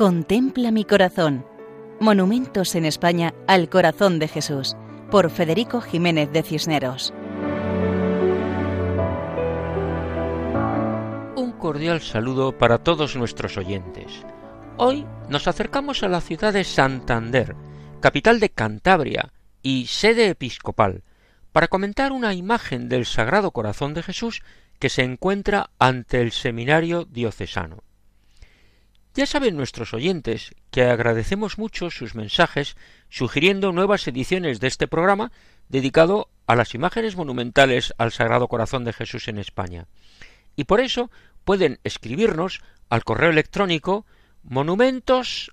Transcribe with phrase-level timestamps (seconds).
[0.00, 1.44] Contempla mi corazón.
[2.00, 4.74] Monumentos en España al corazón de Jesús,
[5.10, 7.12] por Federico Jiménez de Cisneros.
[11.36, 14.24] Un cordial saludo para todos nuestros oyentes.
[14.78, 17.54] Hoy nos acercamos a la ciudad de Santander,
[18.00, 21.02] capital de Cantabria y sede episcopal,
[21.52, 24.40] para comentar una imagen del Sagrado Corazón de Jesús
[24.78, 27.82] que se encuentra ante el seminario diocesano.
[29.14, 32.76] Ya saben nuestros oyentes que agradecemos mucho sus mensajes
[33.08, 35.32] sugiriendo nuevas ediciones de este programa
[35.68, 39.86] dedicado a las imágenes monumentales al Sagrado Corazón de Jesús en España.
[40.54, 41.10] Y por eso
[41.44, 44.06] pueden escribirnos al correo electrónico
[44.42, 45.52] monumentos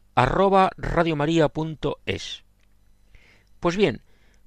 [3.59, 4.01] Pues bien,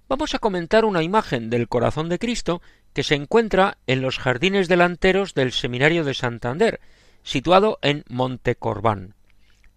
[0.09, 4.69] vamos a comentar una imagen del corazón de Cristo que se encuentra en los jardines
[4.69, 6.81] delanteros del Seminario de Santander,
[7.23, 9.15] situado en Montecorbán.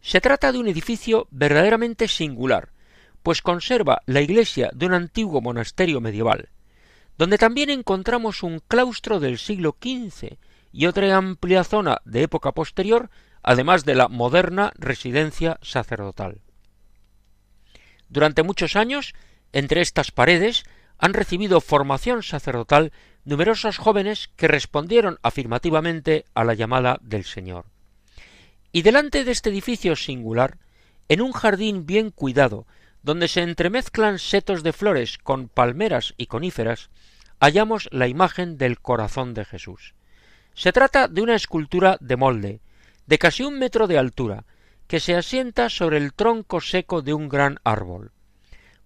[0.02, 2.70] Se trata de un edificio verdaderamente singular,
[3.24, 6.50] pues conserva la iglesia de un antiguo monasterio medieval,
[7.18, 10.38] donde también encontramos un claustro del siglo XV
[10.72, 13.10] y otra amplia zona de época posterior,
[13.42, 16.42] además de la moderna residencia sacerdotal.
[18.10, 19.14] Durante muchos años,
[19.54, 20.66] entre estas paredes
[21.04, 22.94] han recibido formación sacerdotal
[23.26, 27.66] numerosos jóvenes que respondieron afirmativamente a la llamada del Señor.
[28.72, 30.60] Y delante de este edificio singular,
[31.10, 32.66] en un jardín bien cuidado,
[33.02, 36.90] donde se entremezclan setos de flores con palmeras y coníferas,
[37.38, 39.96] hallamos la imagen del corazón de Jesús.
[40.54, 42.62] Se trata de una escultura de molde,
[43.08, 44.46] de casi un metro de altura,
[44.88, 48.14] que se asienta sobre el tronco seco de un gran árbol.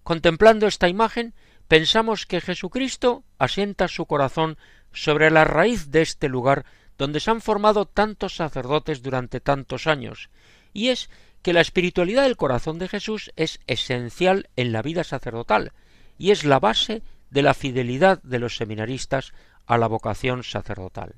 [0.02, 1.32] Contemplando esta imagen,
[1.68, 4.56] pensamos que Jesucristo asienta su corazón
[4.92, 6.64] sobre la raíz de este lugar
[6.96, 10.30] donde se han formado tantos sacerdotes durante tantos años,
[10.72, 11.10] y es
[11.42, 15.72] que la espiritualidad del corazón de Jesús es esencial en la vida sacerdotal,
[16.18, 19.32] y es la base de la fidelidad de los seminaristas
[19.66, 21.14] a la vocación sacerdotal.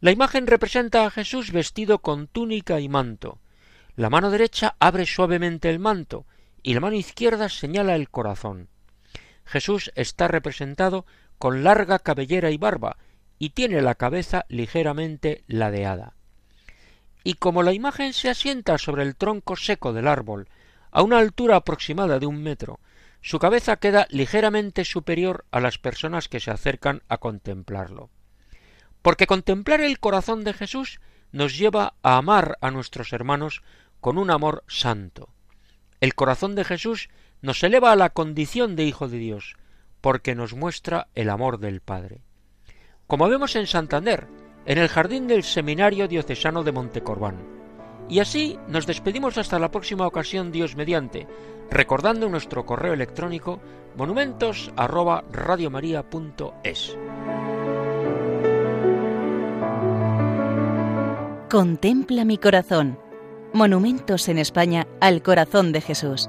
[0.00, 3.40] La imagen representa a Jesús vestido con túnica y manto.
[3.96, 6.24] La mano derecha abre suavemente el manto,
[6.62, 8.68] y la mano izquierda señala el corazón.
[9.48, 11.06] Jesús está representado
[11.38, 12.98] con larga cabellera y barba,
[13.38, 16.14] y tiene la cabeza ligeramente ladeada.
[17.24, 20.48] Y como la imagen se asienta sobre el tronco seco del árbol,
[20.90, 22.78] a una altura aproximada de un metro,
[23.22, 28.10] su cabeza queda ligeramente superior a las personas que se acercan a contemplarlo.
[29.00, 31.00] Porque contemplar el corazón de Jesús
[31.32, 33.62] nos lleva a amar a nuestros hermanos
[34.00, 35.30] con un amor santo.
[36.00, 37.08] El corazón de Jesús
[37.42, 39.56] nos eleva a la condición de Hijo de Dios,
[40.00, 42.22] porque nos muestra el amor del Padre.
[43.06, 44.26] Como vemos en Santander,
[44.66, 47.36] en el jardín del Seminario Diocesano de Montecorbán.
[48.08, 51.26] Y así nos despedimos hasta la próxima ocasión, Dios mediante,
[51.70, 53.60] recordando nuestro correo electrónico
[53.96, 54.70] monumentos
[61.50, 62.98] Contempla mi corazón.
[63.54, 66.28] Monumentos en España al corazón de Jesús